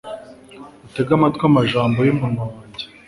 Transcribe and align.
utege 0.85 1.11
amatwi 1.17 1.43
amagambo 1.49 1.99
y'umunwa 2.03 2.43
wanjye 2.51 2.85